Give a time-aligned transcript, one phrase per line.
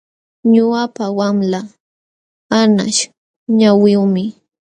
[0.53, 1.67] Ñuqapa wamlaa
[2.59, 3.01] anqaśh
[3.57, 4.23] ñawiyuqmi.